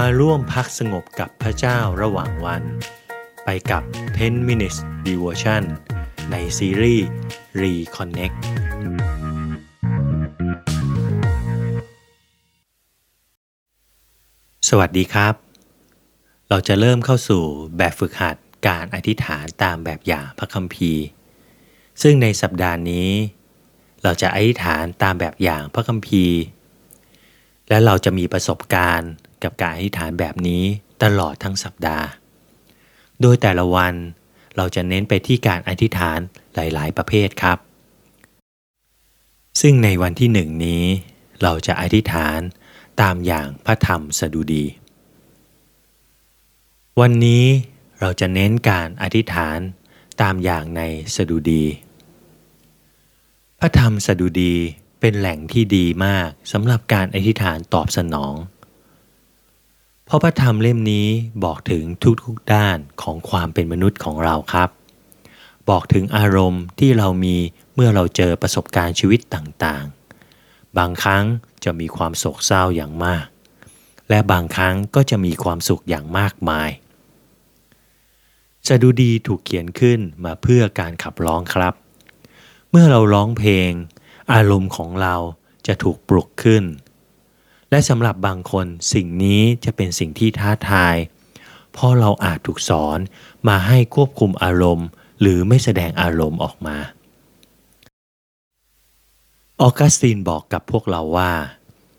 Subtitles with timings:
[0.00, 2.62] มาร่วมพักสงบกับพระเจ้าระหว่างวัน
[3.44, 3.82] ไปกับ
[4.16, 5.62] 10 minutes devotion
[6.30, 7.06] ในซีรีส์
[7.62, 8.36] Reconnect
[14.68, 15.34] สวัสดีครับ
[16.48, 17.42] เราจะเริ่มเข้าสู่
[17.76, 18.36] แบบฝึกหัด
[18.68, 21.02] การอธิษฐานตามแบบอย่างพระคัมภีร์
[22.02, 23.10] ซึ่งในสัปดาห์นี้
[24.02, 26.38] เราจะอธิษฐานตามแบบอย่างพระคัมภีร์
[27.68, 29.12] และเราจะมีประสบการณ์
[29.44, 30.64] กับการอธิษฐานแบบนี้
[31.02, 32.06] ตลอดทั้งสัปดาห์
[33.20, 33.94] โดยแต่ละวัน
[34.56, 36.18] เราจะเน้นไปที่การอธิษฐาน
[36.54, 37.58] หลาย ๆ ประเภทครับ
[39.60, 40.84] ซึ่งในวันที่หนึ่งนี้
[41.42, 42.38] เราจะอธิษฐาน
[43.00, 44.64] ตามอย่างพระธรรมสดุดี
[47.00, 47.44] วันนี้
[48.00, 49.58] เราจะเน้นการอธิษฐาน
[50.22, 50.82] ตามอย่างใน
[51.16, 51.64] สดุดี
[53.60, 54.54] พระธรรมสดุดี
[55.00, 58.34] เป็นแหล่งที่ดีมากสำหรับการอธิษฐานตอบสนอง
[60.14, 61.08] ราะพระธรรมเล่มนี้
[61.44, 61.84] บอกถึง
[62.24, 64.70] ทุกๆด้านของความเป็นมนุษย์ของเราครับ
[65.68, 67.36] บอกถึงอารมณ์ที่เรามี
[67.74, 71.24] เมื่อเราเจอประสบการณ์ชีวิตต่างๆ บางครั้ง
[71.64, 73.26] จะมีความโศกเศร้าอย่างมาก
[74.08, 76.70] และบางครั้งก็จะมีความสุขอย่างมากมาย
[78.68, 81.74] สดุดีถูกเขียนขึ้นมาเพื่อการขับร้องครับ
[82.70, 83.70] เมื่อเราร้องเพลง
[84.32, 85.14] อารมณ์ของเรา
[85.66, 86.64] จะถูกปลุกขึ้น
[87.74, 90.96] และสำหรับบางคนสิ่งนี้จะเป็นสิ่งที่ท้าทาย
[91.72, 92.98] เพราะเราอาจถูกสอน
[93.48, 94.86] มาให้ควบคุมอารมณ์
[95.20, 96.76] หรือไม่แสดงอารมณ์ออกมา
[99.62, 101.32] ออกัสตินบอกกับพวกเราว่า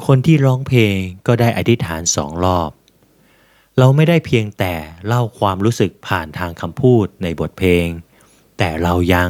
[0.05, 2.69] คนที่ร้องเพลงก็ได้อธิษฐานสองรอบ
[3.77, 4.73] เราไม่ได้เพียงแต่
[5.07, 7.87] เล่าความรู้สึกผ่านทางคำพูดในบทเพลง
[8.57, 9.29] แต่เรายัง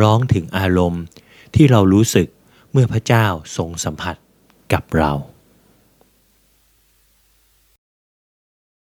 [0.00, 1.02] ร้องถึงอารมณ์
[1.54, 2.28] ที่เรารู้สึก
[2.72, 4.16] เมื่อพระเจ้าทรงสัมผัส
[4.74, 5.12] กับเรา